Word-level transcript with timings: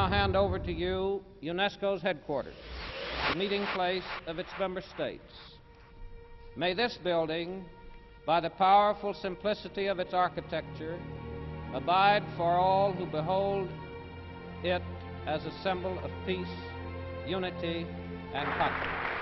now 0.00 0.08
hand 0.08 0.34
over 0.34 0.58
to 0.58 0.72
you 0.72 1.22
UNESCO's 1.42 2.00
headquarters, 2.00 2.54
the 3.28 3.34
meeting 3.34 3.66
place 3.74 4.06
of 4.26 4.38
its 4.38 4.50
member 4.58 4.80
states. 4.80 5.58
May 6.56 6.72
this 6.72 6.96
building, 7.04 7.66
by 8.24 8.40
the 8.40 8.48
powerful 8.48 9.12
simplicity 9.12 9.88
of 9.88 9.98
its 9.98 10.14
architecture, 10.14 10.98
abide 11.74 12.22
for 12.38 12.52
all 12.58 12.92
who 12.92 13.04
behold 13.04 13.68
it 14.64 14.80
as 15.26 15.44
a 15.44 15.52
symbol 15.62 15.98
of 15.98 16.10
peace, 16.24 16.56
unity, 17.26 17.86
and 18.32 18.48
confidence. 18.56 19.19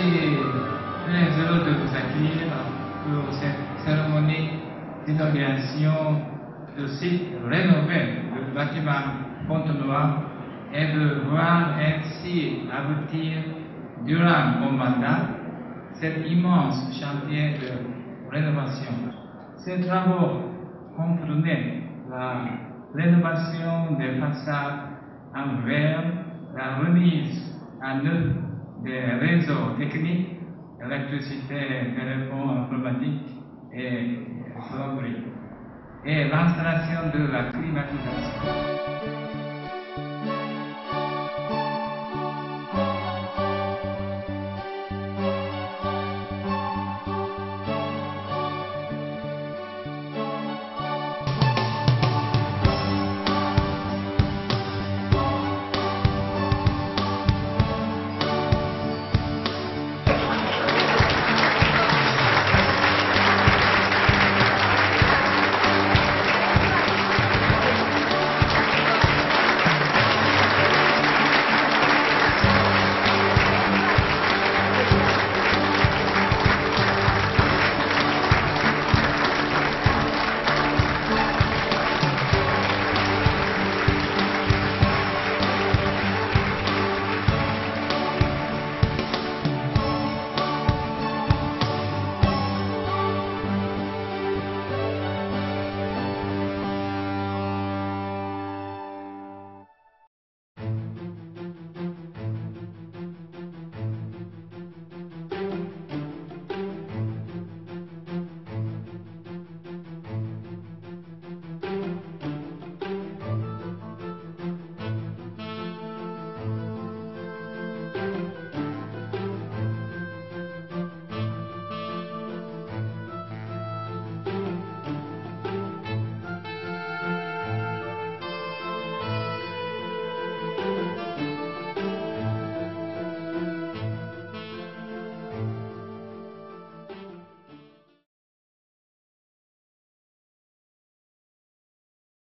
remercie 0.00 0.38
les 1.08 1.42
heureux 1.42 1.64
de 1.64 1.72
vous 1.72 1.94
accueillir 1.94 2.48
pour 3.04 3.32
cette 3.34 3.84
cérémonie 3.84 4.50
d'inauguration 5.06 6.22
de 6.78 6.86
site 6.86 7.28
rénové 7.46 8.22
du 8.32 8.54
bâtiment 8.54 8.92
Fontenoy 9.46 10.22
et 10.72 10.92
de 10.92 11.22
voir 11.28 11.74
ainsi 11.78 12.60
aboutir 12.72 13.42
durant 14.06 14.60
mon 14.60 14.72
mandat 14.72 15.28
cet 15.94 16.26
immense 16.26 16.98
chantier 16.98 17.54
de 17.58 18.30
rénovation. 18.30 18.92
Ces 19.56 19.80
travaux 19.80 20.52
comprenaient 20.96 21.82
la 22.10 22.36
rénovation 22.94 23.96
des 23.98 24.18
façades 24.20 24.80
en 25.34 25.66
verre, 25.66 26.04
la 26.56 26.76
remise 26.76 27.54
à 27.82 27.96
neuf 27.96 28.49
des 28.84 29.00
réseaux 29.20 29.76
techniques, 29.78 30.38
électricité, 30.84 31.56
téléphone, 31.96 32.64
informatique 32.64 33.26
et 33.74 34.18
plomberie, 34.68 35.22
et 36.04 36.28
l'installation 36.28 37.10
de 37.12 37.30
la 37.30 37.44
climatisation. 37.50 39.49